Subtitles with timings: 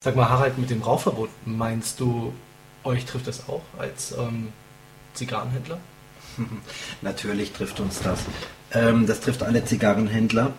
[0.00, 2.32] Sag mal, Harald, mit dem Rauchverbot, meinst du,
[2.84, 4.52] euch trifft das auch als ähm,
[5.14, 5.80] Zigarrenhändler?
[7.02, 8.20] Natürlich trifft uns das.
[8.70, 10.52] Ähm, das trifft alle Zigarrenhändler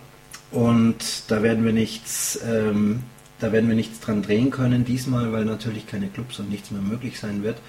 [0.50, 3.02] und da werden wir nichts, ähm,
[3.38, 6.82] da werden wir nichts dran drehen können diesmal, weil natürlich keine Clubs und nichts mehr
[6.82, 7.62] möglich sein wird.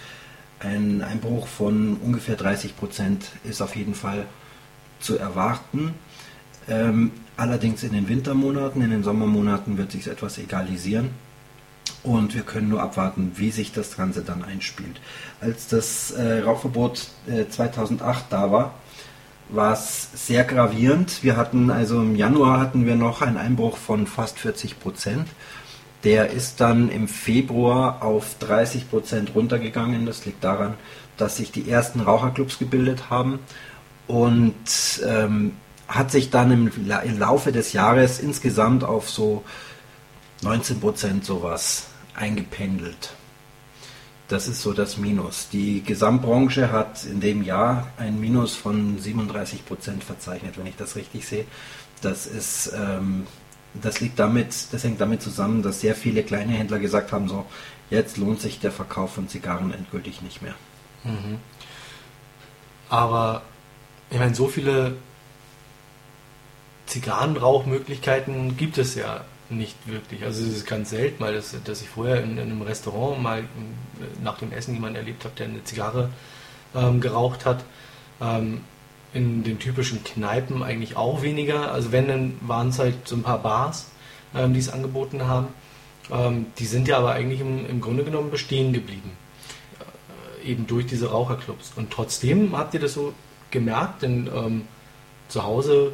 [0.60, 4.26] Ein Einbruch von ungefähr 30 Prozent ist auf jeden Fall
[5.00, 5.94] zu erwarten.
[6.68, 11.12] Ähm, allerdings in den Wintermonaten, in den Sommermonaten wird sich etwas egalisieren.
[12.04, 15.00] Und wir können nur abwarten, wie sich das Ganze dann einspielt.
[15.40, 18.74] Als das äh, Rauchverbot äh, 2008 da war,
[19.50, 21.24] war es sehr gravierend.
[21.24, 25.28] Wir hatten also im Januar hatten wir noch einen Einbruch von fast 40 Prozent.
[26.04, 30.06] Der ist dann im Februar auf 30 Prozent runtergegangen.
[30.08, 30.74] Das liegt daran,
[31.18, 33.40] dass sich die ersten Raucherclubs gebildet haben
[34.08, 34.56] und
[35.06, 35.52] ähm,
[35.88, 39.44] hat sich dann im Laufe des Jahres insgesamt auf so
[40.42, 43.14] 19 Prozent sowas eingependelt.
[44.28, 45.50] Das ist so das Minus.
[45.50, 50.96] Die Gesamtbranche hat in dem Jahr ein Minus von 37 Prozent verzeichnet, wenn ich das
[50.96, 51.46] richtig sehe.
[52.02, 53.28] Das ist, ähm,
[53.74, 57.46] das liegt damit, das hängt damit zusammen, dass sehr viele kleine Händler gesagt haben, so
[57.90, 60.56] jetzt lohnt sich der Verkauf von Zigarren endgültig nicht mehr.
[61.04, 61.38] Mhm.
[62.90, 63.44] Aber
[64.10, 64.96] ich meine, so viele
[66.86, 70.24] Zigarrenrauchmöglichkeiten gibt es ja nicht wirklich.
[70.24, 73.40] Also es ist ganz selten, mal, dass, dass ich vorher in, in, einem Restaurant mal
[73.40, 73.44] äh,
[74.24, 76.10] nach dem Essen jemanden erlebt habe, der eine Zigarre
[76.76, 77.64] ähm, geraucht hat.
[78.22, 78.62] Ähm,
[79.14, 81.72] in den typischen Kneipen eigentlich auch weniger.
[81.72, 83.88] Also wenn, dann waren es halt so ein paar Bars,
[84.34, 85.48] ähm, die es angeboten haben.
[86.10, 89.12] Ähm, die sind ja aber eigentlich im, im Grunde genommen bestehen geblieben.
[90.44, 91.74] Äh, eben durch diese Raucherclubs.
[91.76, 93.14] Und trotzdem habt ihr das so
[93.50, 94.62] gemerkt, denn ähm,
[95.32, 95.92] zu Hause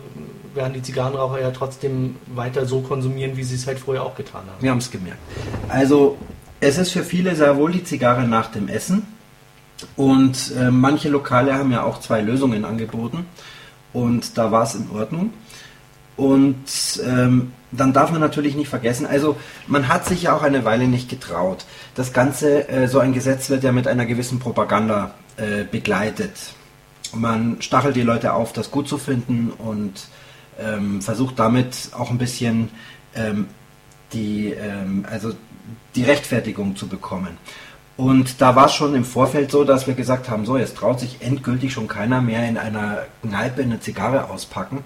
[0.55, 4.41] werden die Zigarrenraucher ja trotzdem weiter so konsumieren, wie sie es halt vorher auch getan
[4.41, 4.61] haben.
[4.61, 5.19] Wir haben es gemerkt.
[5.69, 6.17] Also
[6.59, 9.05] es ist für viele sehr wohl die Zigarre nach dem Essen.
[9.95, 13.27] Und äh, manche Lokale haben ja auch zwei Lösungen angeboten.
[13.93, 15.31] Und da war es in Ordnung.
[16.15, 16.55] Und
[17.05, 19.35] ähm, dann darf man natürlich nicht vergessen, also
[19.67, 21.65] man hat sich ja auch eine Weile nicht getraut.
[21.93, 26.55] Das Ganze, äh, so ein Gesetz wird ja mit einer gewissen Propaganda äh, begleitet
[27.15, 30.07] man stachelt die Leute auf, das gut zu finden und
[30.59, 32.69] ähm, versucht damit auch ein bisschen
[33.15, 33.47] ähm,
[34.13, 35.33] die, ähm, also
[35.95, 37.37] die Rechtfertigung zu bekommen.
[37.97, 40.99] Und da war es schon im Vorfeld so, dass wir gesagt haben, so jetzt traut
[40.99, 44.83] sich endgültig schon keiner mehr in einer Kneipe eine Zigarre auspacken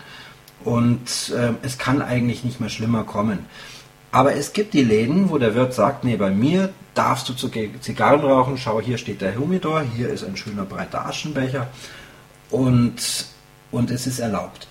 [0.64, 3.40] und äh, es kann eigentlich nicht mehr schlimmer kommen.
[4.14, 8.22] Aber es gibt die Läden, wo der Wirt sagt, nee, bei mir darfst du Zigarren
[8.22, 11.68] rauchen, schau, hier steht der Humidor, hier ist ein schöner breiter Aschenbecher
[12.52, 12.96] und,
[13.72, 14.68] und es ist erlaubt.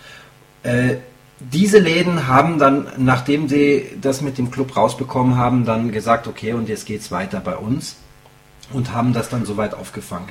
[0.63, 0.97] Äh,
[1.41, 6.53] diese Läden haben dann, nachdem sie das mit dem Club rausbekommen haben, dann gesagt, okay,
[6.53, 7.97] und jetzt geht es weiter bei uns
[8.73, 10.29] und haben das dann soweit aufgefangen.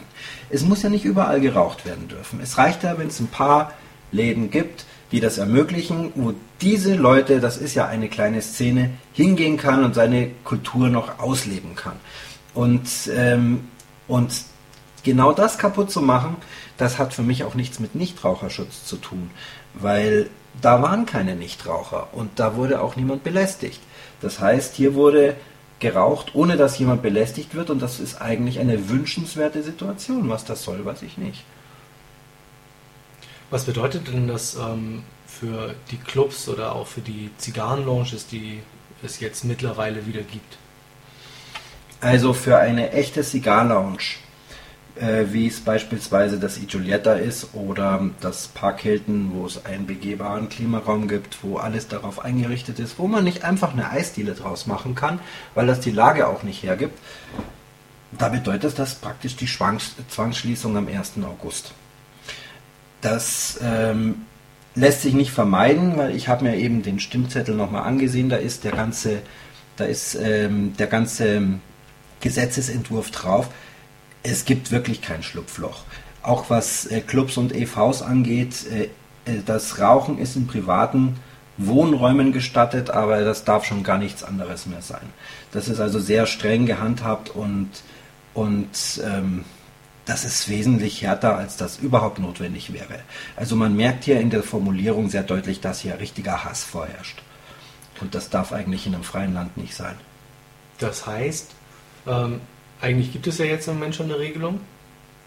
[0.49, 2.39] Es muss ja nicht überall geraucht werden dürfen.
[2.41, 3.73] Es reicht ja, wenn es ein paar
[4.11, 9.57] Läden gibt, die das ermöglichen, wo diese Leute, das ist ja eine kleine Szene, hingehen
[9.57, 11.95] kann und seine Kultur noch ausleben kann.
[12.53, 13.61] Und, ähm,
[14.07, 14.31] und
[15.03, 16.35] genau das kaputt zu machen,
[16.77, 19.31] das hat für mich auch nichts mit Nichtraucherschutz zu tun,
[19.73, 20.29] weil
[20.61, 23.79] da waren keine Nichtraucher und da wurde auch niemand belästigt.
[24.21, 25.35] Das heißt, hier wurde
[25.79, 30.29] geraucht, ohne dass jemand belästigt wird und das ist eigentlich eine wünschenswerte Situation.
[30.29, 31.43] Was das soll, weiß ich nicht.
[33.49, 38.59] Was bedeutet denn das ähm, für die Clubs oder auch für die Zigarrenlounges, die
[39.01, 40.57] es jetzt mittlerweile wieder gibt?
[42.01, 43.97] Also für eine echte Zigarrenlounge
[44.99, 49.85] äh, wie es beispielsweise das I Giulietta ist oder das Park Hilton, wo es einen
[49.85, 54.67] begehbaren Klimaraum gibt, wo alles darauf eingerichtet ist, wo man nicht einfach eine Eisdiele draus
[54.67, 55.19] machen kann,
[55.55, 56.97] weil das die Lage auch nicht hergibt.
[58.11, 61.13] Da bedeutet das praktisch die Zwangsschließung am 1.
[61.23, 61.73] August.
[63.01, 64.25] Das ähm,
[64.75, 68.63] lässt sich nicht vermeiden, weil ich habe mir eben den Stimmzettel nochmal angesehen, da ist
[68.65, 69.21] der ganze,
[69.77, 71.43] da ist ähm, der ganze
[72.19, 73.49] Gesetzesentwurf drauf
[74.23, 75.83] es gibt wirklich kein Schlupfloch.
[76.21, 78.89] Auch was äh, Clubs und EVs angeht, äh,
[79.29, 81.17] äh, das Rauchen ist in privaten
[81.57, 85.13] Wohnräumen gestattet, aber das darf schon gar nichts anderes mehr sein.
[85.51, 87.69] Das ist also sehr streng gehandhabt und,
[88.33, 89.43] und ähm,
[90.05, 92.99] das ist wesentlich härter, als das überhaupt notwendig wäre.
[93.35, 97.21] Also man merkt hier in der Formulierung sehr deutlich, dass hier richtiger Hass vorherrscht.
[98.01, 99.95] Und das darf eigentlich in einem freien Land nicht sein.
[100.79, 101.51] Das heißt,
[102.07, 102.39] ähm,
[102.81, 104.59] eigentlich gibt es ja jetzt im Moment schon eine Regelung.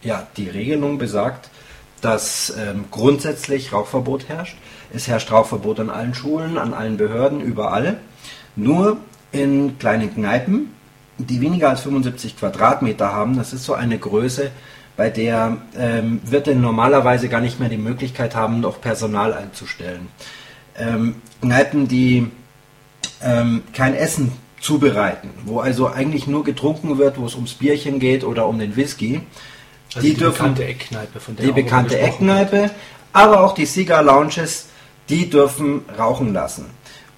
[0.03, 1.51] Ja, die Regelung besagt,
[2.01, 4.57] dass ähm, grundsätzlich Rauchverbot herrscht.
[4.93, 7.99] Es herrscht Rauchverbot an allen Schulen, an allen Behörden, überall.
[8.57, 8.99] Nur
[9.31, 10.75] in kleinen Kneipen,
[11.19, 13.37] die weniger als 75 Quadratmeter haben.
[13.37, 14.51] Das ist so eine Größe,
[14.97, 20.09] bei der ähm, Wirte normalerweise gar nicht mehr die Möglichkeit haben, noch Personal einzustellen.
[20.77, 22.31] Ähm, Kneipen, die
[23.23, 24.33] ähm, kein Essen
[24.63, 28.77] zubereiten, wo also eigentlich nur getrunken wird, wo es ums Bierchen geht oder um den
[28.77, 29.21] Whisky.
[29.95, 32.71] Also die, die dürfen, bekannte Eckkneipe, von der Die bekannte Eckkneipe,
[33.13, 34.69] aber auch die Cigar Lounges,
[35.09, 36.67] die dürfen rauchen lassen.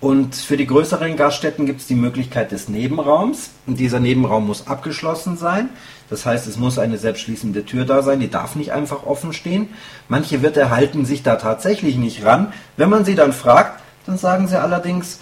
[0.00, 3.50] Und für die größeren Gaststätten gibt es die Möglichkeit des Nebenraums.
[3.66, 5.70] Und dieser Nebenraum muss abgeschlossen sein.
[6.10, 9.68] Das heißt, es muss eine selbstschließende Tür da sein, die darf nicht einfach offen stehen.
[10.08, 12.52] Manche Wirte halten sich da tatsächlich nicht ran.
[12.76, 15.20] Wenn man sie dann fragt, dann sagen sie allerdings,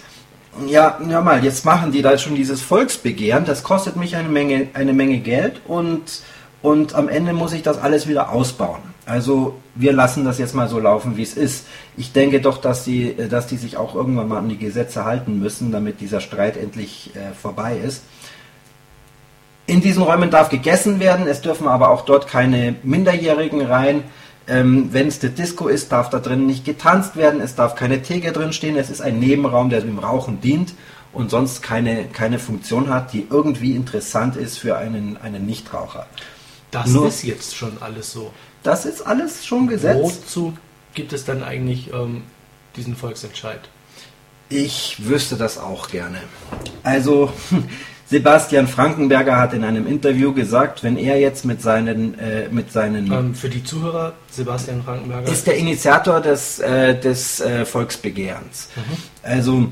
[0.67, 4.67] ja, ja mal, jetzt machen die da schon dieses Volksbegehren, das kostet mich eine Menge,
[4.73, 6.21] eine Menge Geld und,
[6.61, 8.81] und am Ende muss ich das alles wieder ausbauen.
[9.05, 11.65] Also wir lassen das jetzt mal so laufen, wie es ist.
[11.97, 15.39] Ich denke doch, dass die, dass die sich auch irgendwann mal an die Gesetze halten
[15.39, 18.03] müssen, damit dieser Streit endlich äh, vorbei ist.
[19.65, 24.03] In diesen Räumen darf gegessen werden, es dürfen aber auch dort keine Minderjährigen rein.
[24.47, 28.01] Ähm, Wenn es der Disco ist, darf da drin nicht getanzt werden, es darf keine
[28.01, 30.73] Theke drin stehen, es ist ein Nebenraum, der dem Rauchen dient
[31.13, 36.07] und sonst keine, keine Funktion hat, die irgendwie interessant ist für einen, einen Nichtraucher.
[36.71, 38.33] Das Nur, ist jetzt schon alles so.
[38.63, 40.01] Das ist alles schon gesetzt.
[40.01, 40.57] Wozu
[40.93, 42.23] gibt es dann eigentlich ähm,
[42.75, 43.61] diesen Volksentscheid?
[44.49, 46.19] Ich wüsste das auch gerne.
[46.83, 47.31] Also,
[48.13, 53.11] Sebastian Frankenberger hat in einem Interview gesagt, wenn er jetzt mit seinen, äh, mit seinen
[53.11, 58.69] ähm, für die Zuhörer, Sebastian Frankenberger ist der Initiator des, äh, des äh, Volksbegehrens.
[58.75, 58.81] Mhm.
[59.23, 59.67] Also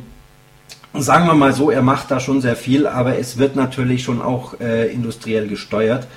[0.95, 4.23] sagen wir mal so, er macht da schon sehr viel, aber es wird natürlich schon
[4.23, 6.07] auch äh, industriell gesteuert.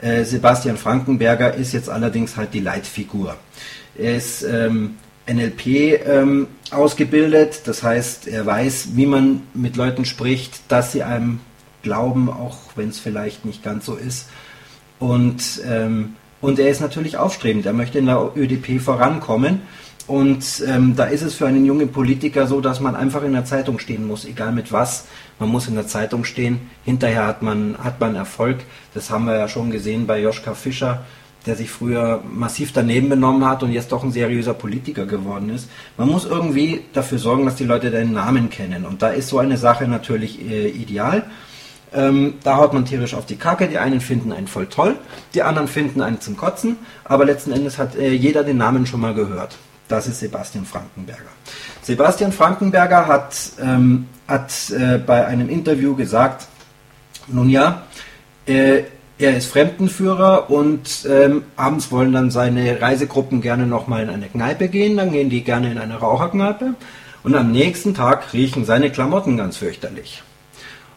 [0.00, 3.36] Äh, Sebastian Frankenberger ist jetzt allerdings halt die Leitfigur.
[3.96, 4.96] Er ist ähm,
[5.32, 5.66] NLP
[6.04, 11.38] ähm, ausgebildet, das heißt, er weiß, wie man mit Leuten spricht, dass sie einem
[11.82, 14.28] glauben, auch wenn es vielleicht nicht ganz so ist.
[14.98, 19.62] Und, ähm, und er ist natürlich aufstrebend, er möchte in der ÖDP vorankommen.
[20.08, 23.44] Und ähm, da ist es für einen jungen Politiker so, dass man einfach in der
[23.44, 25.06] Zeitung stehen muss, egal mit was.
[25.38, 26.60] Man muss in der Zeitung stehen.
[26.84, 28.56] Hinterher hat man, hat man Erfolg.
[28.94, 31.04] Das haben wir ja schon gesehen bei Joschka Fischer,
[31.44, 35.68] der sich früher massiv daneben benommen hat und jetzt doch ein seriöser Politiker geworden ist.
[35.98, 38.86] Man muss irgendwie dafür sorgen, dass die Leute deinen Namen kennen.
[38.86, 41.24] Und da ist so eine Sache natürlich äh, ideal.
[41.94, 43.68] Ähm, da haut man tierisch auf die Kacke.
[43.68, 44.96] Die einen finden einen voll toll,
[45.34, 46.76] die anderen finden einen zum Kotzen.
[47.04, 49.56] Aber letzten Endes hat äh, jeder den Namen schon mal gehört.
[49.88, 51.30] Das ist Sebastian Frankenberger.
[51.82, 56.46] Sebastian Frankenberger hat, ähm, hat äh, bei einem Interview gesagt,
[57.26, 57.82] nun ja,
[58.46, 58.82] äh,
[59.18, 64.68] er ist Fremdenführer und ähm, abends wollen dann seine Reisegruppen gerne nochmal in eine Kneipe
[64.68, 66.74] gehen, dann gehen die gerne in eine Raucherkneipe
[67.24, 70.22] und am nächsten Tag riechen seine Klamotten ganz fürchterlich.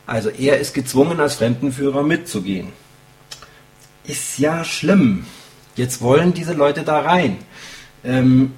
[0.05, 2.69] Also er ist gezwungen, als Fremdenführer mitzugehen.
[4.05, 5.25] Ist ja schlimm.
[5.75, 7.37] Jetzt wollen diese Leute da rein.
[8.03, 8.51] Ähm,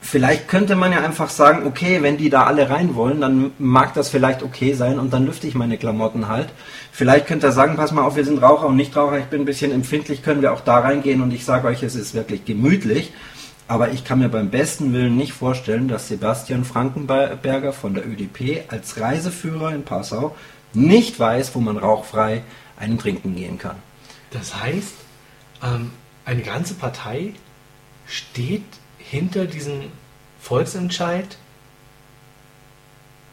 [0.00, 3.94] vielleicht könnte man ja einfach sagen, okay, wenn die da alle rein wollen, dann mag
[3.94, 6.48] das vielleicht okay sein und dann lüfte ich meine Klamotten halt.
[6.92, 9.46] Vielleicht könnte er sagen, pass mal auf, wir sind Raucher und Nichtraucher, ich bin ein
[9.46, 13.12] bisschen empfindlich, können wir auch da reingehen und ich sage euch, es ist wirklich gemütlich.
[13.70, 18.64] Aber ich kann mir beim besten Willen nicht vorstellen, dass Sebastian Frankenberger von der ÖDP
[18.66, 20.34] als Reiseführer in Passau
[20.72, 22.42] nicht weiß, wo man rauchfrei
[22.76, 23.76] einen trinken gehen kann.
[24.32, 24.94] Das heißt,
[25.62, 25.92] ähm,
[26.24, 27.34] eine ganze Partei
[28.08, 28.64] steht
[28.98, 29.82] hinter diesem
[30.40, 31.36] Volksentscheid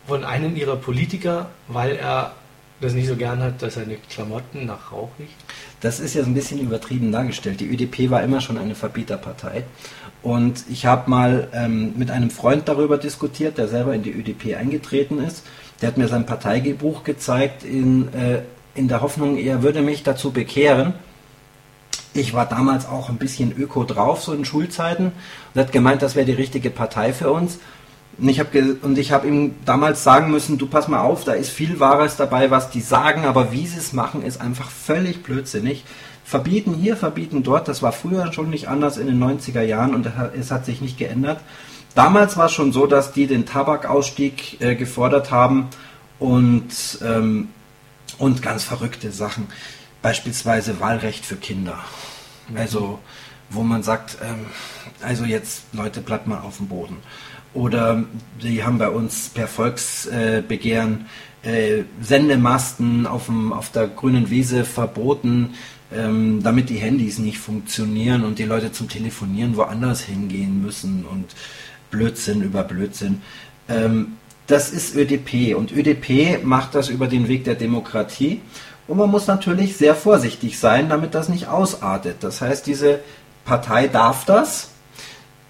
[0.06, 2.36] von einem ihrer Politiker, weil er
[2.82, 5.36] das nicht so gern hat, dass seine Klamotten nach Rauch riecht?
[5.82, 7.60] Das ist ja so ein bisschen übertrieben dargestellt.
[7.60, 9.64] Die ÖDP war immer schon eine Verbieterpartei.
[10.24, 14.56] Und ich habe mal ähm, mit einem Freund darüber diskutiert, der selber in die ÖDP
[14.58, 15.44] eingetreten ist.
[15.82, 18.42] Der hat mir sein Parteibuch gezeigt in, äh,
[18.76, 20.94] in der Hoffnung, er würde mich dazu bekehren.
[22.14, 25.12] Ich war damals auch ein bisschen öko drauf, so in Schulzeiten,
[25.54, 27.60] und hat gemeint, das wäre die richtige Partei für uns.
[28.20, 31.80] Und ich habe und ihm damals sagen müssen, du pass mal auf, da ist viel
[31.80, 35.86] Wahres dabei, was die sagen, aber wie sie es machen, ist einfach völlig blödsinnig.
[36.26, 40.12] Verbieten hier, verbieten dort, das war früher schon nicht anders in den 90er Jahren und
[40.38, 41.40] es hat sich nicht geändert.
[41.94, 45.68] Damals war es schon so, dass die den Tabakausstieg äh, gefordert haben
[46.20, 47.50] und, ähm,
[48.18, 49.48] und ganz verrückte Sachen.
[50.02, 51.80] Beispielsweise Wahlrecht für Kinder.
[52.56, 53.00] Also,
[53.50, 54.46] wo man sagt, ähm,
[55.02, 56.98] also jetzt Leute, bleibt mal auf dem Boden.
[57.58, 58.04] Oder
[58.40, 61.08] sie haben bei uns per Volksbegehren
[61.44, 65.56] äh, Sendemasten auf, dem, auf der grünen Wiese verboten,
[65.92, 71.36] ähm, damit die Handys nicht funktionieren und die Leute zum Telefonieren woanders hingehen müssen und
[71.90, 73.22] Blödsinn über Blödsinn.
[73.68, 78.40] Ähm, Das ist ÖDP und ÖDP macht das über den Weg der Demokratie
[78.88, 82.18] und man muss natürlich sehr vorsichtig sein, damit das nicht ausartet.
[82.22, 83.02] Das heißt, diese
[83.44, 84.70] Partei darf das.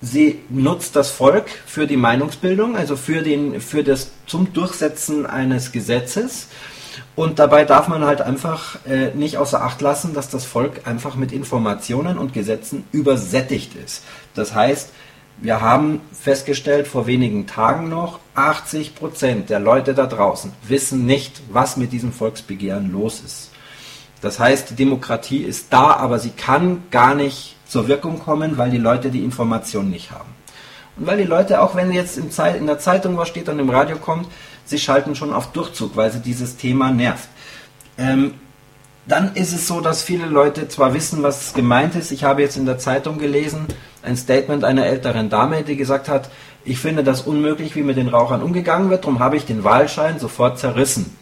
[0.01, 5.71] Sie nutzt das Volk für die Meinungsbildung, also für, den, für das zum Durchsetzen eines
[5.71, 6.47] Gesetzes.
[7.15, 11.15] Und dabei darf man halt einfach äh, nicht außer Acht lassen, dass das Volk einfach
[11.15, 14.03] mit Informationen und Gesetzen übersättigt ist.
[14.35, 14.91] Das heißt,
[15.39, 21.41] wir haben festgestellt vor wenigen Tagen noch, 80 Prozent der Leute da draußen wissen nicht,
[21.51, 23.51] was mit diesem Volksbegehren los ist.
[24.21, 28.71] Das heißt, die Demokratie ist da, aber sie kann gar nicht zur Wirkung kommen, weil
[28.71, 30.29] die Leute die Information nicht haben.
[30.97, 33.97] Und weil die Leute, auch wenn jetzt in der Zeitung was steht und im Radio
[33.97, 34.27] kommt,
[34.65, 37.29] sie schalten schon auf Durchzug, weil sie dieses Thema nervt.
[37.97, 38.33] Ähm,
[39.07, 42.11] dann ist es so, dass viele Leute zwar wissen, was gemeint ist.
[42.11, 43.67] Ich habe jetzt in der Zeitung gelesen,
[44.03, 46.29] ein Statement einer älteren Dame, die gesagt hat,
[46.65, 50.19] ich finde das unmöglich, wie mit den Rauchern umgegangen wird, darum habe ich den Wahlschein
[50.19, 51.15] sofort zerrissen.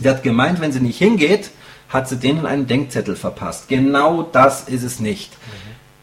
[0.00, 1.50] Sie hat gemeint, wenn sie nicht hingeht,
[1.92, 3.68] hat sie denen einen Denkzettel verpasst.
[3.68, 5.32] Genau das ist es nicht.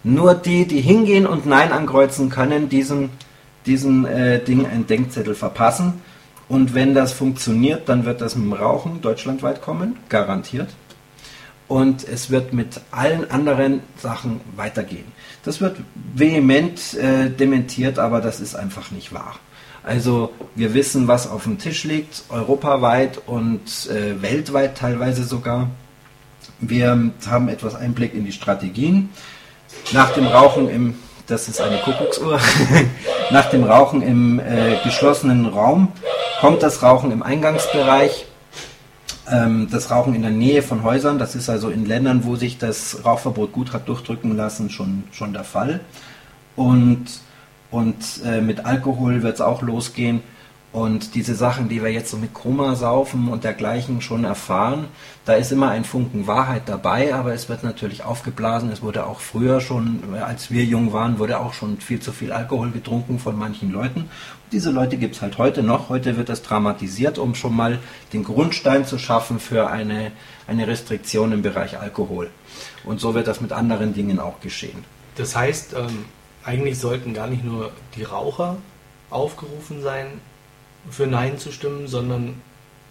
[0.03, 0.15] Mhm.
[0.15, 3.09] Nur die, die hingehen und Nein ankreuzen, können diesen,
[3.65, 6.01] diesen äh, Ding einen Denkzettel verpassen.
[6.47, 10.69] Und wenn das funktioniert, dann wird das mit dem Rauchen deutschlandweit kommen, garantiert
[11.69, 15.05] und es wird mit allen anderen Sachen weitergehen.
[15.45, 15.77] Das wird
[16.15, 19.39] vehement äh, dementiert, aber das ist einfach nicht wahr.
[19.83, 25.69] Also wir wissen, was auf dem Tisch liegt, europaweit und äh, weltweit teilweise sogar.
[26.59, 29.09] Wir haben etwas Einblick in die Strategien.
[29.93, 30.95] Nach dem Rauchen im,
[31.27, 32.39] das ist eine Kuckucksuhr,
[33.31, 35.89] nach dem Rauchen im äh, geschlossenen Raum
[36.41, 38.25] kommt das Rauchen im Eingangsbereich
[39.31, 42.57] ähm, das Rauchen in der Nähe von Häusern, das ist also in Ländern, wo sich
[42.57, 45.81] das Rauchverbot gut hat durchdrücken lassen, schon, schon der Fall.
[46.55, 47.05] Und,
[47.71, 50.21] und äh, mit Alkohol wird es auch losgehen.
[50.71, 54.85] Und diese Sachen, die wir jetzt so mit Koma saufen und dergleichen schon erfahren,
[55.25, 58.71] da ist immer ein Funken Wahrheit dabei, aber es wird natürlich aufgeblasen.
[58.71, 62.31] Es wurde auch früher schon, als wir jung waren, wurde auch schon viel zu viel
[62.31, 64.11] Alkohol getrunken von manchen Leuten.
[64.51, 65.89] Diese Leute gibt es halt heute noch.
[65.89, 67.79] Heute wird das dramatisiert, um schon mal
[68.13, 70.11] den Grundstein zu schaffen für eine,
[70.45, 72.29] eine Restriktion im Bereich Alkohol.
[72.83, 74.85] Und so wird das mit anderen Dingen auch geschehen.
[75.15, 76.05] Das heißt, ähm,
[76.49, 78.57] eigentlich sollten gar nicht nur die Raucher
[79.11, 80.07] aufgerufen sein,
[80.89, 82.41] für Nein zu stimmen, sondern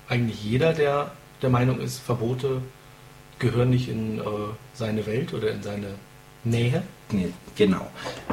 [0.08, 1.10] eigentlich jeder, der
[1.42, 2.62] der Meinung ist, Verbote
[3.38, 4.22] gehören nicht in äh,
[4.74, 5.94] seine Welt oder in seine
[6.44, 6.82] Nähe.
[7.10, 7.86] Nee, genau.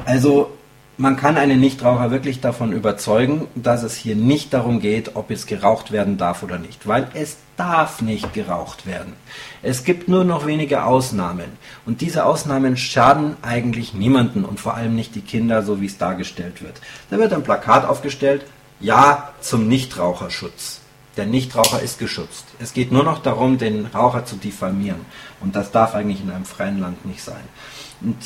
[0.05, 0.54] Also
[0.97, 5.45] man kann einen Nichtraucher wirklich davon überzeugen, dass es hier nicht darum geht, ob es
[5.45, 9.13] geraucht werden darf oder nicht, weil es darf nicht geraucht werden.
[9.61, 14.95] Es gibt nur noch wenige Ausnahmen und diese Ausnahmen schaden eigentlich niemanden und vor allem
[14.95, 16.79] nicht die Kinder, so wie es dargestellt wird.
[17.09, 18.45] Da wird ein Plakat aufgestellt,
[18.79, 20.79] ja zum Nichtraucherschutz.
[21.17, 22.45] Der Nichtraucher ist geschützt.
[22.59, 25.05] Es geht nur noch darum, den Raucher zu diffamieren
[25.41, 27.43] und das darf eigentlich in einem freien Land nicht sein.
[28.01, 28.17] Und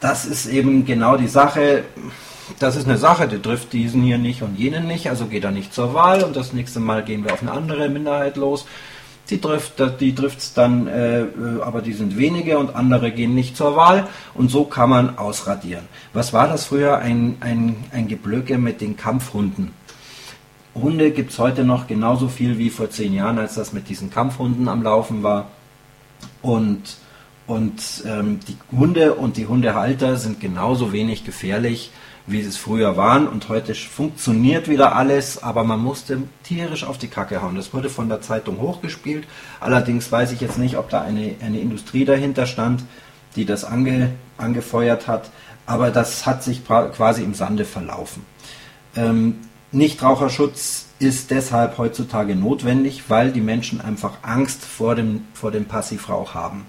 [0.00, 1.84] das ist eben genau die Sache.
[2.58, 5.50] Das ist eine Sache, die trifft diesen hier nicht und jenen nicht, also geht er
[5.50, 8.66] nicht zur Wahl und das nächste Mal gehen wir auf eine andere Minderheit los.
[9.30, 10.14] Die trifft die
[10.54, 11.24] dann, äh,
[11.60, 15.88] aber die sind wenige und andere gehen nicht zur Wahl und so kann man ausradieren.
[16.12, 16.98] Was war das früher?
[16.98, 19.72] Ein, ein, ein Geblöcke mit den Kampfhunden.
[20.76, 24.10] Hunde gibt es heute noch genauso viel wie vor zehn Jahren, als das mit diesen
[24.10, 25.48] Kampfhunden am Laufen war.
[26.42, 26.98] Und
[27.46, 31.92] und ähm, die Hunde und die Hundehalter sind genauso wenig gefährlich,
[32.26, 33.28] wie es früher waren.
[33.28, 37.54] Und heute funktioniert wieder alles, aber man musste tierisch auf die Kacke hauen.
[37.54, 39.26] Das wurde von der Zeitung hochgespielt.
[39.60, 42.82] Allerdings weiß ich jetzt nicht, ob da eine, eine Industrie dahinter stand,
[43.36, 45.30] die das ange, angefeuert hat.
[45.66, 48.24] Aber das hat sich quasi im Sande verlaufen.
[48.96, 49.36] Ähm,
[49.72, 56.34] Nichtraucherschutz ist deshalb heutzutage notwendig, weil die Menschen einfach Angst vor dem, vor dem Passivrauch
[56.34, 56.64] haben.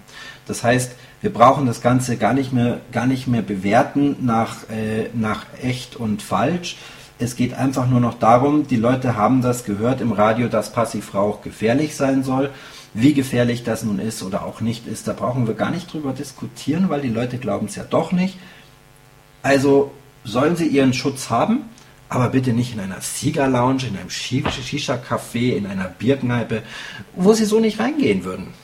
[0.48, 5.10] Das heißt, wir brauchen das Ganze gar nicht mehr, gar nicht mehr bewerten nach, äh,
[5.14, 6.76] nach echt und falsch.
[7.18, 11.42] Es geht einfach nur noch darum, die Leute haben das gehört im Radio, dass Passivrauch
[11.42, 12.50] gefährlich sein soll.
[12.94, 16.12] Wie gefährlich das nun ist oder auch nicht ist, da brauchen wir gar nicht drüber
[16.12, 18.38] diskutieren, weil die Leute glauben es ja doch nicht.
[19.42, 19.92] Also
[20.24, 21.64] sollen sie ihren Schutz haben,
[22.08, 26.62] aber bitte nicht in einer Sieger-Lounge, in einem Shisha-Café, in einer Bierkneipe,
[27.14, 28.54] wo sie so nicht reingehen würden.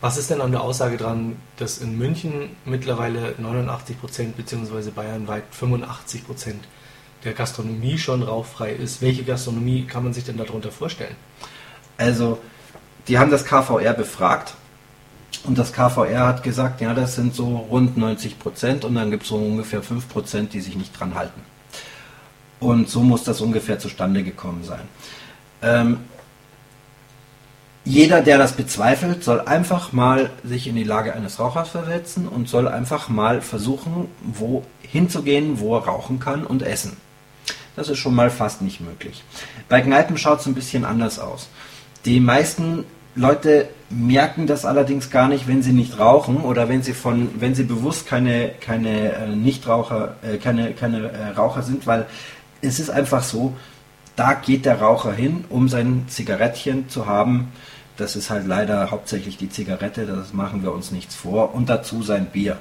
[0.00, 4.90] Was ist denn an der Aussage dran, dass in München mittlerweile 89 Prozent bzw.
[4.90, 6.64] bayernweit 85 Prozent
[7.22, 9.02] der Gastronomie schon rauchfrei ist?
[9.02, 11.16] Welche Gastronomie kann man sich denn darunter vorstellen?
[11.98, 12.38] Also,
[13.08, 14.54] die haben das KVR befragt
[15.44, 19.24] und das KVR hat gesagt, ja, das sind so rund 90 Prozent und dann gibt
[19.24, 21.42] es so ungefähr 5 Prozent, die sich nicht dran halten.
[22.58, 24.88] Und so muss das ungefähr zustande gekommen sein.
[25.62, 26.00] Ähm,
[27.84, 32.48] jeder, der das bezweifelt, soll einfach mal sich in die Lage eines Rauchers versetzen und
[32.48, 36.96] soll einfach mal versuchen, wo hinzugehen, wo er rauchen kann und essen.
[37.76, 39.24] Das ist schon mal fast nicht möglich.
[39.68, 41.48] Bei Kneipen schaut es ein bisschen anders aus.
[42.04, 42.84] Die meisten
[43.14, 47.54] Leute merken das allerdings gar nicht, wenn sie nicht rauchen oder wenn sie von, wenn
[47.54, 52.06] sie bewusst keine, keine äh, Nichtraucher, äh, keine, keine äh, Raucher sind, weil
[52.62, 53.56] es ist einfach so,
[54.16, 57.52] da geht der Raucher hin, um sein Zigarettchen zu haben.
[57.96, 61.54] Das ist halt leider hauptsächlich die Zigarette, das machen wir uns nichts vor.
[61.54, 62.58] Und dazu sein Bier.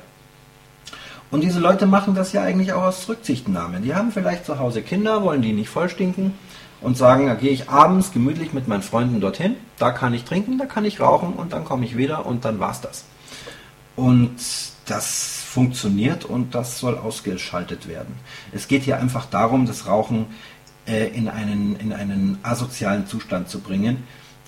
[1.31, 3.81] Und diese Leute machen das ja eigentlich auch aus Rücksichtnahme.
[3.81, 6.33] Die haben vielleicht zu Hause Kinder, wollen die nicht vollstinken
[6.81, 10.57] und sagen, da gehe ich abends gemütlich mit meinen Freunden dorthin, da kann ich trinken,
[10.57, 13.05] da kann ich rauchen und dann komme ich wieder und dann war's das.
[13.95, 14.37] Und
[14.85, 18.15] das funktioniert und das soll ausgeschaltet werden.
[18.51, 20.27] Es geht hier einfach darum, das Rauchen
[20.89, 24.03] in, einen, in einen asozialen Zustand zu bringen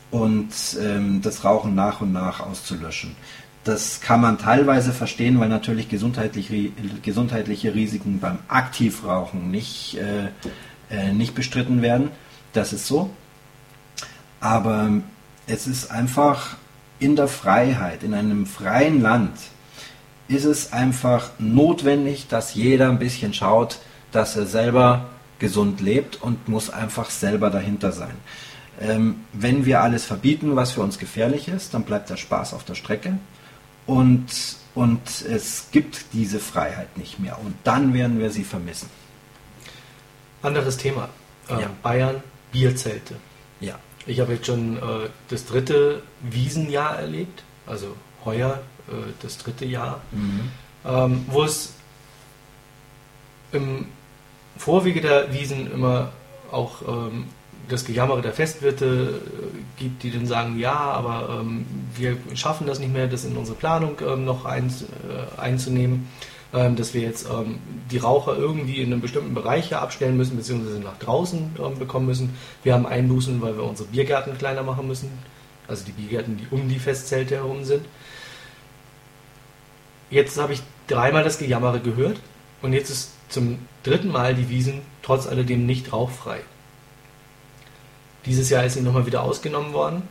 [0.10, 3.16] und ähm, das Rauchen nach und nach auszulöschen.
[3.64, 6.72] Das kann man teilweise verstehen, weil natürlich gesundheitliche,
[7.04, 10.30] gesundheitliche Risiken beim Aktivrauchen nicht, äh,
[10.90, 12.10] äh, nicht bestritten werden.
[12.54, 13.12] Das ist so.
[14.40, 14.90] Aber
[15.46, 16.58] es ist einfach
[16.98, 19.34] in der Freiheit, in einem freien Land,
[20.28, 23.80] ist es einfach notwendig, dass jeder ein bisschen schaut,
[24.12, 25.06] dass er selber
[25.42, 28.16] gesund lebt und muss einfach selber dahinter sein.
[28.80, 32.64] Ähm, wenn wir alles verbieten, was für uns gefährlich ist, dann bleibt der Spaß auf
[32.64, 33.18] der Strecke
[33.86, 34.28] und,
[34.76, 37.38] und es gibt diese Freiheit nicht mehr.
[37.40, 38.90] Und dann werden wir sie vermissen.
[40.44, 41.10] Anderes Thema.
[41.50, 41.70] Ähm, ja.
[41.82, 43.16] Bayern, Bierzelte.
[43.60, 43.80] Ja.
[44.06, 47.96] Ich habe jetzt schon äh, das dritte Wiesenjahr erlebt, also
[48.26, 50.52] heuer äh, das dritte Jahr, mhm.
[50.86, 51.74] ähm, wo es
[53.52, 53.88] im
[54.62, 56.12] Vorwege der Wiesen immer
[56.52, 57.26] auch ähm,
[57.68, 61.66] das Gejammere der Festwirte äh, gibt, die dann sagen, ja, aber ähm,
[61.96, 66.08] wir schaffen das nicht mehr, das in unsere Planung ähm, noch ein, äh, einzunehmen,
[66.54, 67.58] ähm, dass wir jetzt ähm,
[67.90, 72.06] die Raucher irgendwie in einem bestimmten Bereich hier abstellen müssen, beziehungsweise nach draußen ähm, bekommen
[72.06, 72.38] müssen.
[72.62, 75.10] Wir haben Einbußen, weil wir unsere Biergärten kleiner machen müssen,
[75.68, 77.84] also die Biergärten, die um die Festzelte herum sind.
[80.12, 82.18] Jetzt habe ich dreimal das Gejammere gehört
[82.62, 86.42] und jetzt ist zum dritten Mal die Wiesen trotz alledem nicht rauchfrei.
[88.26, 90.04] Dieses Jahr ist sie nochmal wieder ausgenommen worden,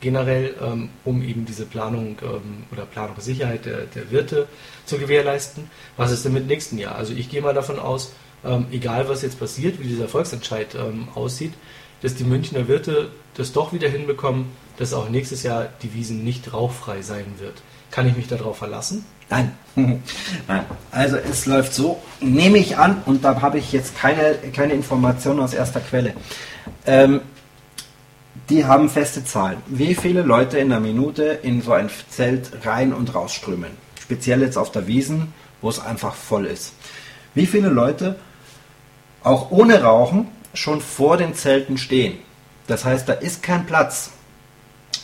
[0.00, 4.48] generell, ähm, um eben diese Planung ähm, oder Planungssicherheit der, der Wirte
[4.84, 5.70] zu gewährleisten.
[5.96, 6.96] Was ist denn mit nächsten Jahr?
[6.96, 8.12] Also ich gehe mal davon aus,
[8.44, 11.52] ähm, egal was jetzt passiert, wie dieser Volksentscheid ähm, aussieht,
[12.02, 16.52] dass die Münchner Wirte das doch wieder hinbekommen, dass auch nächstes Jahr die Wiesen nicht
[16.52, 17.62] rauchfrei sein wird.
[17.90, 19.04] Kann ich mich darauf verlassen?
[19.30, 19.52] Nein.
[20.48, 20.64] Nein.
[20.90, 25.40] Also es läuft so, nehme ich an, und da habe ich jetzt keine, keine Informationen
[25.40, 26.14] aus erster Quelle.
[26.86, 27.20] Ähm,
[28.48, 29.58] die haben feste Zahlen.
[29.66, 33.70] Wie viele Leute in einer Minute in so ein Zelt rein und rausströmen?
[34.00, 36.74] Speziell jetzt auf der Wiesen, wo es einfach voll ist.
[37.34, 38.16] Wie viele Leute
[39.22, 42.18] auch ohne Rauchen schon vor den Zelten stehen?
[42.66, 44.10] Das heißt, da ist kein Platz.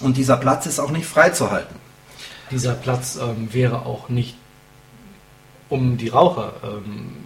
[0.00, 1.76] Und dieser Platz ist auch nicht freizuhalten.
[2.50, 4.36] Dieser Platz ähm, wäre auch nicht,
[5.68, 7.16] um die Raucher ähm,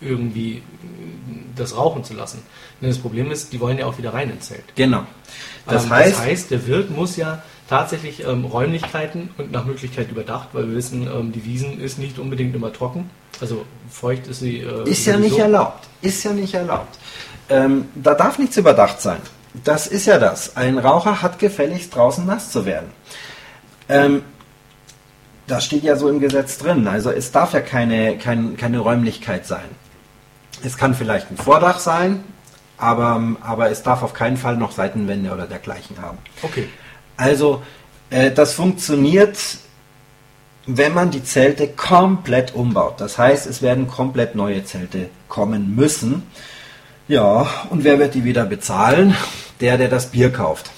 [0.00, 0.62] irgendwie
[1.54, 2.42] das rauchen zu lassen.
[2.80, 4.64] Denn das Problem ist, die wollen ja auch wieder rein ins Zelt.
[4.74, 5.04] Genau.
[5.66, 10.10] Das, ähm, heißt, das heißt, der Wirt muss ja tatsächlich ähm, Räumlichkeiten und nach Möglichkeit
[10.10, 13.10] überdacht, weil wir wissen, ähm, die Wiesen ist nicht unbedingt immer trocken.
[13.40, 14.58] Also feucht ist sie.
[14.58, 15.86] Äh, ist ja nicht erlaubt.
[16.00, 16.98] Ist ja nicht erlaubt.
[17.48, 19.20] Ähm, da darf nichts überdacht sein.
[19.64, 20.56] Das ist ja das.
[20.56, 22.90] Ein Raucher hat gefälligst draußen nass zu werden.
[23.88, 24.22] Ähm,
[25.46, 26.86] das steht ja so im Gesetz drin.
[26.86, 29.64] Also es darf ja keine, kein, keine Räumlichkeit sein.
[30.64, 32.24] Es kann vielleicht ein Vordach sein,
[32.78, 36.18] aber, aber es darf auf keinen Fall noch Seitenwände oder dergleichen haben.
[36.42, 36.68] Okay.
[37.16, 37.62] Also
[38.10, 39.38] äh, das funktioniert,
[40.66, 43.00] wenn man die Zelte komplett umbaut.
[43.00, 46.22] Das heißt, es werden komplett neue Zelte kommen müssen.
[47.08, 49.14] Ja, und wer wird die wieder bezahlen?
[49.60, 50.70] Der, der das Bier kauft.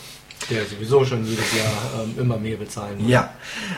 [0.51, 3.11] Der sowieso schon jedes Jahr ähm, immer mehr bezahlen muss.
[3.11, 3.31] Ja,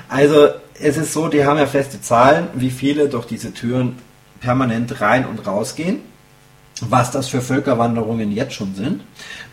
[0.08, 0.48] also
[0.80, 3.98] es ist so, die haben ja feste Zahlen, wie viele durch diese Türen
[4.40, 6.00] permanent rein und rausgehen,
[6.80, 9.02] was das für Völkerwanderungen jetzt schon sind,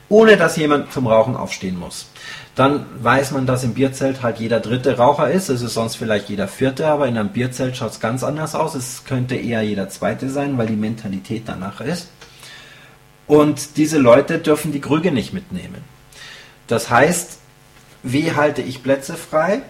[0.09, 2.07] ohne dass jemand zum Rauchen aufstehen muss.
[2.55, 5.49] Dann weiß man, dass im Bierzelt halt jeder dritte Raucher ist.
[5.49, 8.75] Es ist sonst vielleicht jeder vierte, aber in einem Bierzelt schaut es ganz anders aus.
[8.75, 12.09] Es könnte eher jeder zweite sein, weil die Mentalität danach ist.
[13.27, 15.83] Und diese Leute dürfen die Krüge nicht mitnehmen.
[16.67, 17.39] Das heißt,
[18.03, 19.61] wie halte ich Plätze frei?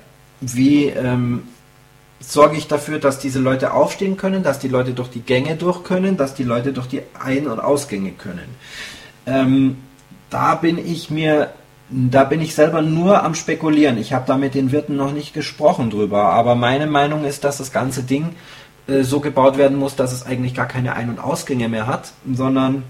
[0.42, 1.44] Wie ähm,
[2.20, 5.84] sorge ich dafür, dass diese Leute aufstehen können, dass die Leute durch die Gänge durch
[5.84, 8.56] können, dass die Leute durch die Ein- und Ausgänge können.
[9.26, 9.78] Ähm,
[10.30, 11.54] da bin ich mir,
[11.90, 13.98] da bin ich selber nur am spekulieren.
[13.98, 17.58] Ich habe da mit den Wirten noch nicht gesprochen drüber, aber meine Meinung ist, dass
[17.60, 18.36] das ganze Ding
[18.88, 22.14] äh, so gebaut werden muss, dass es eigentlich gar keine Ein- und Ausgänge mehr hat,
[22.32, 22.84] sondern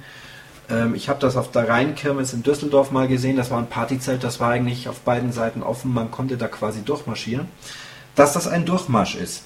[0.74, 4.24] ähm, ich habe das auf der Rheinkirmes in Düsseldorf mal gesehen, das war ein Partyzelt,
[4.24, 7.48] das war eigentlich auf beiden Seiten offen, man konnte da quasi durchmarschieren,
[8.16, 9.44] dass das ein Durchmarsch ist.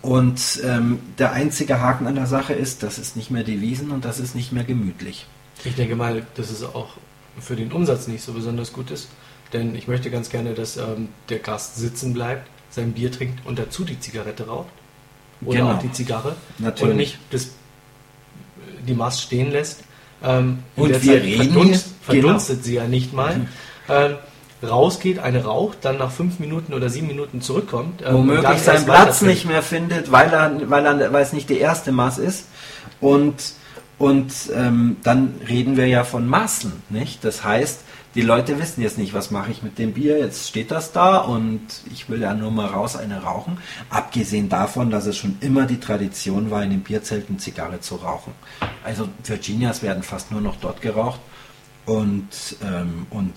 [0.00, 3.90] Und ähm, der einzige Haken an der Sache ist, das ist nicht mehr die Wiesen
[3.90, 5.26] und das ist nicht mehr gemütlich.
[5.64, 6.90] Ich denke mal, dass es auch
[7.38, 9.08] für den Umsatz nicht so besonders gut ist,
[9.52, 13.58] denn ich möchte ganz gerne, dass ähm, der Gast sitzen bleibt, sein Bier trinkt und
[13.58, 14.72] dazu die Zigarette raucht
[15.44, 15.72] oder Genau.
[15.72, 16.90] auch die Zigarre Natürlich.
[16.90, 17.48] und nicht das,
[18.86, 19.84] die Mast stehen lässt.
[20.22, 22.28] Ähm, Und der wir reden verdunst, hier- genau.
[22.28, 23.46] verdunstet sie ja nicht mal.
[23.88, 24.14] Ähm,
[24.62, 28.00] rausgeht, eine raucht, dann nach fünf Minuten oder sieben Minuten zurückkommt.
[28.06, 31.58] ähm, Womöglich seinen Platz nicht mehr findet, weil, er, weil, er, weil es nicht die
[31.58, 32.46] erste Maß ist.
[33.00, 33.34] Und,
[33.98, 37.24] und ähm, dann reden wir ja von Massen, nicht?
[37.24, 37.80] Das heißt,
[38.14, 41.18] die Leute wissen jetzt nicht, was mache ich mit dem Bier, jetzt steht das da
[41.18, 41.60] und
[41.92, 43.58] ich will ja nur mal raus eine rauchen.
[43.90, 48.32] Abgesehen davon, dass es schon immer die Tradition war, in den Bierzelten Zigarre zu rauchen.
[48.84, 51.20] Also Virginias werden fast nur noch dort geraucht
[51.86, 52.28] und,
[52.62, 53.32] ähm, und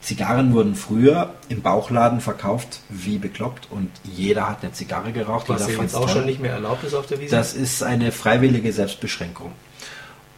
[0.00, 5.48] Zigarren wurden früher im Bauchladen verkauft wie bekloppt und jeder hat eine Zigarre geraucht.
[5.48, 6.16] Was jeder jetzt auch toll.
[6.16, 7.34] schon nicht mehr erlaubt ist auf der Wiese.
[7.34, 9.52] Das ist eine freiwillige Selbstbeschränkung.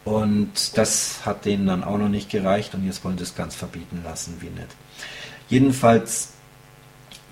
[0.07, 3.57] Und das hat denen dann auch noch nicht gereicht und jetzt wollen sie es ganz
[3.57, 4.69] verbieten lassen, wie nett.
[5.49, 6.29] Jedenfalls,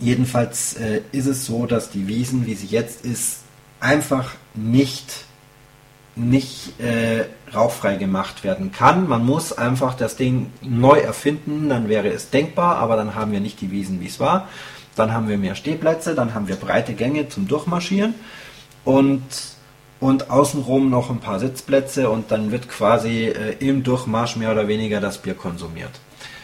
[0.00, 3.42] jedenfalls äh, ist es so, dass die Wiesen, wie sie jetzt ist,
[3.78, 5.24] einfach nicht,
[6.16, 9.08] nicht äh, rauchfrei gemacht werden kann.
[9.08, 13.38] Man muss einfach das Ding neu erfinden, dann wäre es denkbar, aber dann haben wir
[13.38, 14.48] nicht die Wiesen, wie es war.
[14.96, 18.14] Dann haben wir mehr Stehplätze, dann haben wir breite Gänge zum Durchmarschieren
[18.84, 19.22] und,
[20.04, 24.68] und außenrum noch ein paar Sitzplätze und dann wird quasi äh, im Durchmarsch mehr oder
[24.68, 25.92] weniger das Bier konsumiert.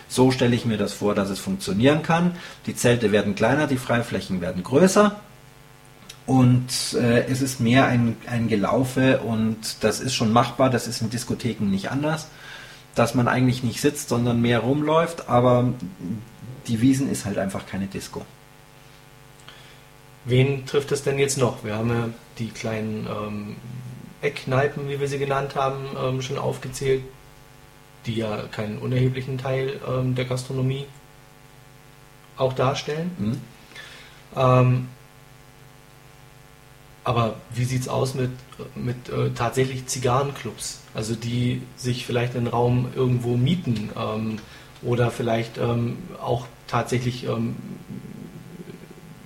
[0.09, 2.37] So stelle ich mir das vor, dass es funktionieren kann.
[2.65, 5.15] Die Zelte werden kleiner, die Freiflächen werden größer
[6.25, 11.03] und äh, es ist mehr ein, ein Gelaufe und das ist schon machbar, das ist
[11.03, 12.29] in Diskotheken nicht anders,
[12.95, 15.75] dass man eigentlich nicht sitzt, sondern mehr rumläuft, aber
[16.67, 18.25] die Wiesen ist halt einfach keine Disco.
[20.31, 21.65] Wen trifft es denn jetzt noch?
[21.65, 23.57] Wir haben ja die kleinen ähm,
[24.23, 27.03] Eckkneipen, wie wir sie genannt haben, ähm, schon aufgezählt,
[28.07, 30.87] die ja keinen unerheblichen Teil ähm, der Gastronomie
[32.37, 33.11] auch darstellen.
[33.19, 33.41] Hm?
[34.37, 34.89] Ähm,
[37.03, 38.31] aber wie sieht es aus mit,
[38.77, 40.81] mit äh, tatsächlich Zigarrenclubs?
[40.95, 44.39] Also die sich vielleicht einen Raum irgendwo mieten ähm,
[44.83, 47.57] oder vielleicht ähm, auch tatsächlich ähm,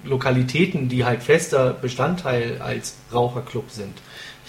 [0.04, 3.98] Lokalitäten, die halt fester Bestandteil als Raucherclub sind.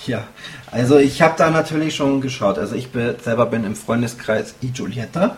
[0.05, 0.27] Ja,
[0.71, 2.57] also ich habe da natürlich schon geschaut.
[2.57, 5.37] Also ich bin, selber bin im Freundeskreis I Giulietta.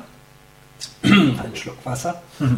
[1.03, 2.21] Ein Schluck Wasser.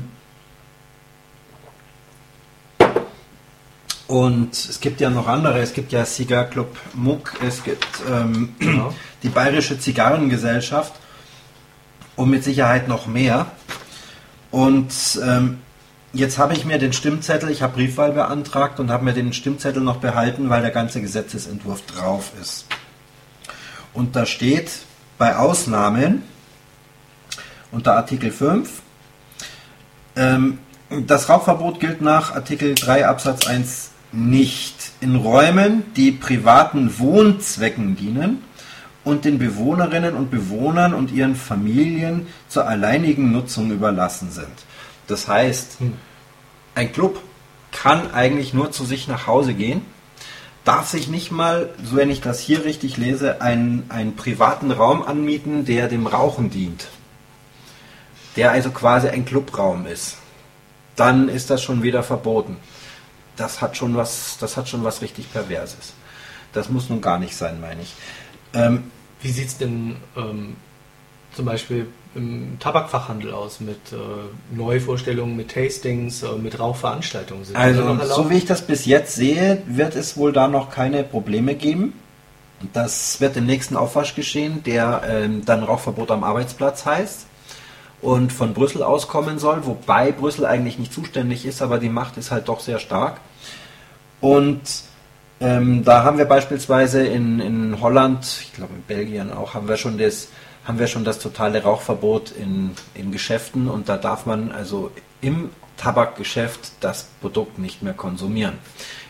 [4.07, 5.59] Und es gibt ja noch andere.
[5.59, 8.91] Es gibt ja Cigar Club Muck, es gibt ähm, Genau.
[9.23, 10.93] die Bayerische Zigarrengesellschaft
[12.15, 13.51] und mit Sicherheit noch mehr.
[14.49, 14.91] Und
[15.23, 15.59] ähm,
[16.13, 19.81] jetzt habe ich mir den Stimmzettel, ich habe Briefwahl beantragt und habe mir den Stimmzettel
[19.81, 22.65] noch behalten, weil der ganze Gesetzesentwurf drauf ist.
[23.93, 24.71] Und da steht
[25.17, 26.23] bei Ausnahmen
[27.71, 28.81] unter Artikel 5,
[30.15, 30.57] ähm,
[31.05, 38.41] das Rauchverbot gilt nach Artikel 3 Absatz 1 nicht in Räumen, die privaten Wohnzwecken dienen
[39.03, 44.47] und den Bewohnerinnen und Bewohnern und ihren Familien zur alleinigen Nutzung überlassen sind.
[45.09, 45.97] Das heißt, Hm.
[46.75, 47.19] ein Club
[47.71, 49.81] kann eigentlich nur zu sich nach Hause gehen,
[50.63, 55.01] darf sich nicht mal, so wenn ich das hier richtig lese, einen, einen privaten Raum
[55.01, 56.87] anmieten, der dem Rauchen dient.
[58.35, 60.17] Der also quasi ein Clubraum ist.
[60.95, 62.57] Dann ist das schon wieder verboten.
[63.35, 65.93] Das hat schon was, das hat schon was richtig Perverses.
[66.53, 67.95] Das muss nun gar nicht sein, meine ich.
[68.53, 68.91] Ähm,
[69.21, 70.55] Wie sieht es denn ähm,
[71.39, 73.95] zum Beispiel im Tabakfachhandel aus mit äh,
[74.53, 77.45] Neuvorstellungen, mit Tastings, äh, mit Rauchveranstaltungen?
[77.45, 81.03] Sind Also, so wie ich das bis jetzt sehe, wird es wohl da noch keine
[81.03, 81.93] Probleme geben.
[82.73, 87.25] Das wird im nächsten Aufwasch geschehen, der ähm, dann Rauchverbot am Arbeitsplatz heißt
[88.01, 92.17] und von Brüssel aus kommen soll, wobei Brüssel eigentlich nicht zuständig ist, aber die Macht
[92.17, 93.21] ist halt doch sehr stark.
[94.19, 94.59] Und
[95.39, 99.77] ähm, da haben wir beispielsweise in, in Holland, ich glaube in Belgien auch, haben wir
[99.77, 100.27] schon das,
[100.69, 105.49] haben wir schon das totale Rauchverbot in, in Geschäften und da darf man also im
[105.77, 108.59] Tabakgeschäft das Produkt nicht mehr konsumieren.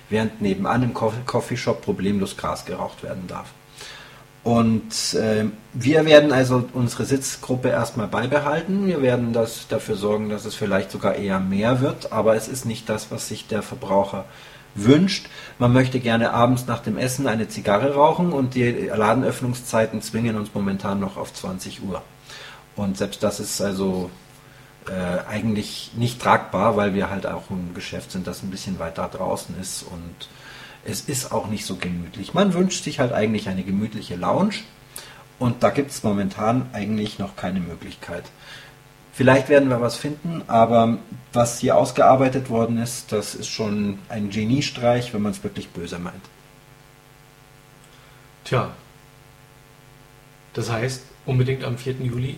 [0.09, 3.49] während nebenan im Coffeeshop problemlos Gras geraucht werden darf.
[4.43, 8.87] Und äh, wir werden also unsere Sitzgruppe erstmal beibehalten.
[8.87, 12.65] Wir werden das dafür sorgen, dass es vielleicht sogar eher mehr wird, aber es ist
[12.65, 14.25] nicht das, was sich der Verbraucher
[14.75, 15.27] wünscht.
[15.57, 20.53] Man möchte gerne abends nach dem Essen eine Zigarre rauchen und die Ladenöffnungszeiten zwingen uns
[20.53, 22.01] momentan noch auf 20 Uhr.
[22.75, 24.09] Und selbst das ist also
[24.87, 29.09] äh, eigentlich nicht tragbar, weil wir halt auch ein Geschäft sind, das ein bisschen weiter
[29.11, 30.29] draußen ist und
[30.85, 32.33] es ist auch nicht so gemütlich.
[32.33, 34.55] Man wünscht sich halt eigentlich eine gemütliche Lounge
[35.37, 38.23] und da gibt es momentan eigentlich noch keine Möglichkeit.
[39.13, 40.97] Vielleicht werden wir was finden, aber
[41.33, 45.99] was hier ausgearbeitet worden ist, das ist schon ein Geniestreich, wenn man es wirklich böse
[45.99, 46.23] meint.
[48.45, 48.71] Tja,
[50.53, 51.95] das heißt, unbedingt am 4.
[52.01, 52.37] Juli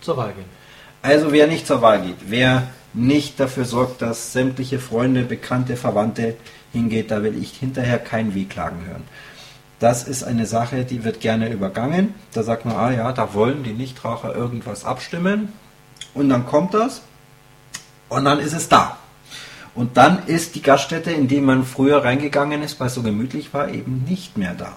[0.00, 0.58] zur Wahl gehen.
[1.02, 6.36] Also wer nicht zur Wahl geht, wer nicht dafür sorgt, dass sämtliche Freunde, Bekannte, Verwandte
[6.72, 9.04] hingeht, da will ich hinterher kein Wehklagen hören.
[9.80, 12.14] Das ist eine Sache, die wird gerne übergangen.
[12.32, 15.52] Da sagt man, ah ja, da wollen die Nichtraucher irgendwas abstimmen.
[16.14, 17.02] Und dann kommt das
[18.08, 18.98] und dann ist es da.
[19.74, 23.54] Und dann ist die Gaststätte, in die man früher reingegangen ist, weil es so gemütlich
[23.54, 24.72] war, eben nicht mehr da.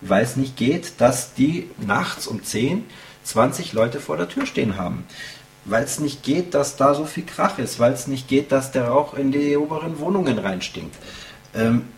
[0.00, 2.84] Weil es nicht geht, dass die nachts um 10
[3.24, 5.04] 20 Leute vor der Tür stehen haben
[5.70, 8.72] weil es nicht geht, dass da so viel Krach ist, weil es nicht geht, dass
[8.72, 10.96] der Rauch in die oberen Wohnungen reinstinkt.
[11.54, 11.88] Ähm,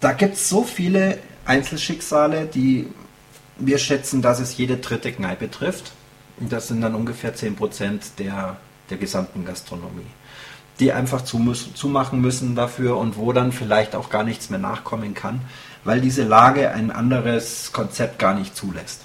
[0.00, 2.88] da gibt es so viele Einzelschicksale, die
[3.58, 5.92] wir schätzen, dass es jede dritte Kneipe trifft.
[6.38, 8.58] Das sind dann ungefähr 10% der,
[8.90, 10.06] der gesamten Gastronomie.
[10.80, 14.58] Die einfach zu müssen, zumachen müssen dafür und wo dann vielleicht auch gar nichts mehr
[14.58, 15.40] nachkommen kann,
[15.84, 19.02] weil diese Lage ein anderes Konzept gar nicht zulässt.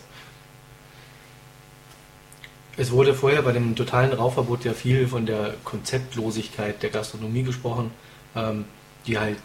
[2.75, 7.91] Es wurde vorher bei dem totalen Rauchverbot ja viel von der Konzeptlosigkeit der Gastronomie gesprochen,
[8.35, 8.65] ähm,
[9.05, 9.37] die halt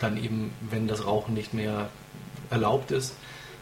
[0.00, 1.88] dann eben, wenn das Rauchen nicht mehr
[2.52, 3.14] erlaubt ist,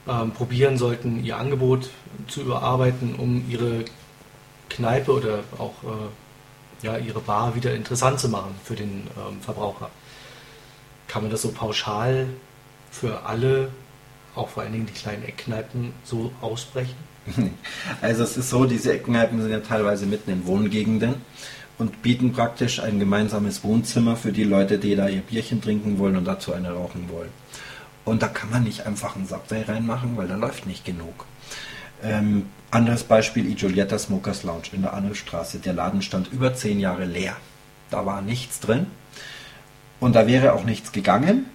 [0.08, 1.90] ähm, probieren sollten, ihr Angebot
[2.28, 3.84] zu überarbeiten, um ihre
[4.68, 9.90] Kneipe oder auch äh, ja, ihre Bar wieder interessant zu machen für den ähm, Verbraucher.
[11.08, 12.26] Kann man das so pauschal
[12.90, 13.70] für alle,
[14.34, 17.10] auch vor allen Dingen die kleinen Eckkneipen, so ausbrechen?
[18.00, 21.16] Also es ist so, diese Eckkneipen sind ja teilweise mitten in Wohngegenden
[21.78, 26.16] und bieten praktisch ein gemeinsames Wohnzimmer für die Leute, die da ihr Bierchen trinken wollen
[26.16, 27.30] und dazu eine rauchen wollen.
[28.04, 31.26] Und da kann man nicht einfach einen Subway reinmachen, weil da läuft nicht genug.
[32.02, 35.58] Ähm, anderes Beispiel, I Giulietta Smokers Lounge in der Arnoldstraße.
[35.58, 37.36] Der Laden stand über zehn Jahre leer.
[37.90, 38.86] Da war nichts drin.
[39.98, 41.46] Und da wäre auch nichts gegangen,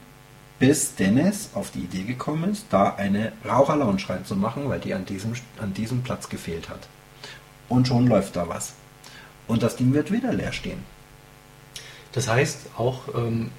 [0.59, 5.33] bis Dennis auf die Idee gekommen ist, da eine Raucherlounge reinzumachen, weil die an diesem,
[5.59, 6.87] an diesem Platz gefehlt hat.
[7.67, 8.73] Und schon läuft da was.
[9.47, 10.83] Und das Ding wird wieder leer stehen.
[12.11, 13.51] Das heißt, auch ähm,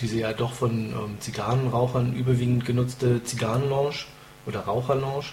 [0.00, 3.94] diese ja doch von ähm, Zigarrenrauchern überwiegend genutzte Zigarrenlounge
[4.46, 5.26] oder Raucherlounge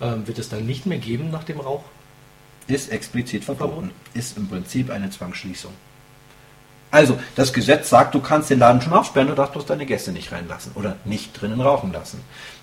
[0.00, 1.84] ähm, wird es dann nicht mehr geben nach dem Rauch?
[2.66, 3.90] Ist explizit verboten.
[4.14, 5.72] Ist im Prinzip eine Zwangsschließung.
[6.90, 10.10] Also, das Gesetz sagt, du kannst den Laden schon aufsperren, du darfst bloß deine Gäste
[10.10, 12.20] nicht reinlassen oder nicht drinnen rauchen lassen.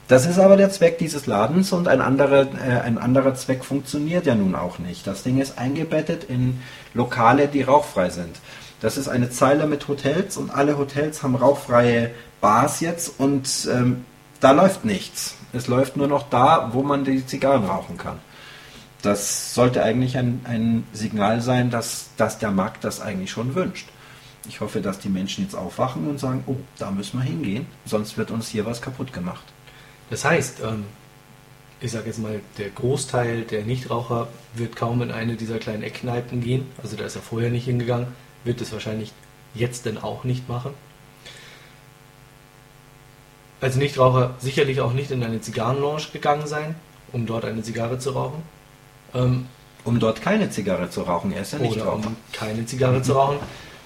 [0.08, 4.26] Das ist aber der Zweck dieses Ladens und ein anderer, äh, ein anderer Zweck funktioniert
[4.26, 5.06] ja nun auch nicht.
[5.06, 6.62] Das Ding ist eingebettet in
[6.94, 8.36] Lokale, die rauchfrei sind.
[8.81, 12.11] Das ist eine Zeile mit Hotels und alle Hotels haben rauchfreie
[12.41, 14.05] Bars jetzt und ähm,
[14.39, 15.35] da läuft nichts.
[15.53, 18.19] Es läuft nur noch da, wo man die Zigarren rauchen kann.
[19.01, 23.88] Das sollte eigentlich ein, ein Signal sein, dass, dass der Markt das eigentlich schon wünscht.
[24.47, 28.17] Ich hoffe, dass die Menschen jetzt aufwachen und sagen, oh, da müssen wir hingehen, sonst
[28.17, 29.43] wird uns hier was kaputt gemacht.
[30.09, 30.85] Das heißt, ähm,
[31.81, 36.41] ich sage jetzt mal, der Großteil der Nichtraucher wird kaum in eine dieser kleinen Eckkneipen
[36.41, 36.67] gehen.
[36.81, 38.07] Also da ist er vorher nicht hingegangen,
[38.45, 39.12] wird es wahrscheinlich
[39.53, 40.73] jetzt denn auch nicht machen.
[43.60, 46.75] Als Nichtraucher sicherlich auch nicht in eine Zigarrenlounge gegangen sein,
[47.12, 48.43] um dort eine Zigarre zu rauchen.
[49.13, 49.47] Ähm,
[49.84, 52.08] um dort keine Zigarre zu rauchen, er ist ja nicht Raucher.
[52.08, 53.38] Um keine Zigarre zu rauchen.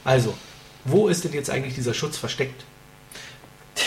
[0.03, 0.33] Also,
[0.85, 2.63] wo ist denn jetzt eigentlich dieser Schutz versteckt?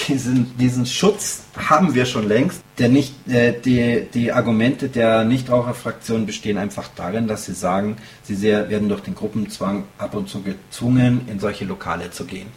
[0.08, 2.62] Diesen, diesen Schutz haben wir schon längst.
[2.78, 8.34] Der nicht, äh, die, die Argumente der Nichtraucherfraktion bestehen einfach darin, dass sie sagen, sie
[8.34, 12.48] sehr, werden durch den Gruppenzwang ab und zu gezwungen, in solche Lokale zu gehen.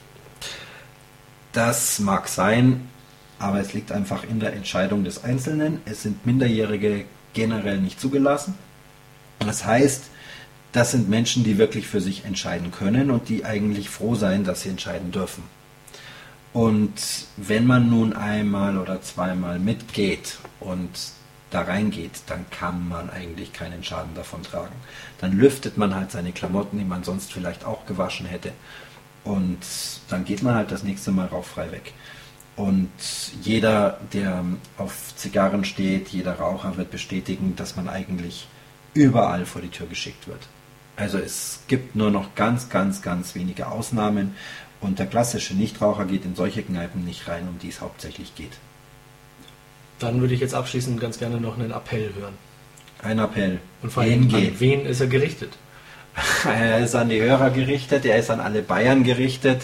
[1.52, 2.88] Das mag sein,
[3.40, 5.82] aber es liegt einfach in der Entscheidung des Einzelnen.
[5.86, 8.56] Es sind Minderjährige generell nicht zugelassen.
[9.40, 10.06] Das heißt,
[10.72, 14.62] das sind Menschen, die wirklich für sich entscheiden können und die eigentlich froh sein, dass
[14.62, 15.44] sie entscheiden dürfen.
[16.56, 16.94] Und
[17.36, 20.90] wenn man nun einmal oder zweimal mitgeht und
[21.52, 24.74] da reingeht, dann kann man eigentlich keinen Schaden davon tragen.
[25.20, 28.54] Dann lüftet man halt seine Klamotten, die man sonst vielleicht auch gewaschen hätte.
[29.26, 29.58] Und
[30.08, 31.92] dann geht man halt das nächste Mal rauchfrei weg.
[32.56, 32.90] Und
[33.42, 34.46] jeder, der
[34.78, 38.48] auf Zigarren steht, jeder Raucher wird bestätigen, dass man eigentlich
[38.94, 40.48] überall vor die Tür geschickt wird.
[40.96, 44.36] Also es gibt nur noch ganz, ganz, ganz wenige Ausnahmen
[44.82, 48.54] und der klassische Nichtraucher geht in solche Kneipen nicht rein, um die es hauptsächlich geht.
[50.00, 52.34] Dann würde ich jetzt abschließend ganz gerne noch einen Appell hören.
[53.02, 53.60] Ein Appell.
[53.82, 55.54] Und vor allem, an wen ist er gerichtet?
[56.46, 59.62] er ist an die Hörer gerichtet, er ist an alle Bayern gerichtet.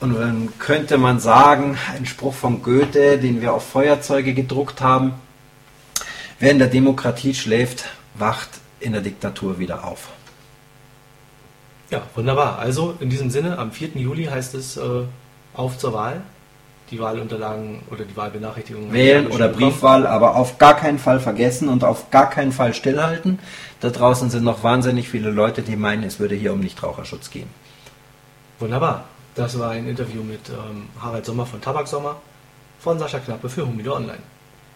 [0.00, 5.14] Und dann könnte man sagen, ein Spruch von Goethe, den wir auf Feuerzeuge gedruckt haben,
[6.40, 10.08] wer in der Demokratie schläft, wacht in der Diktatur wieder auf.
[11.92, 12.58] Ja, wunderbar.
[12.58, 13.90] Also in diesem Sinne, am 4.
[13.96, 14.80] Juli heißt es äh,
[15.52, 16.22] auf zur Wahl.
[16.90, 18.92] Die Wahlunterlagen oder die Wahlbenachrichtigungen.
[18.92, 23.38] Wählen oder Briefwahl, aber auf gar keinen Fall vergessen und auf gar keinen Fall stillhalten.
[23.80, 27.48] Da draußen sind noch wahnsinnig viele Leute, die meinen, es würde hier um Nichtraucherschutz gehen.
[28.58, 29.04] Wunderbar.
[29.34, 32.16] Das war ein Interview mit ähm, Harald Sommer von Tabak Sommer
[32.80, 34.18] von Sascha Knappe für Humido Online.